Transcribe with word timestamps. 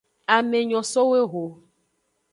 Ame 0.35 0.59
nyo 0.67 0.81
sowu 0.91 1.13
eho. 1.21 1.43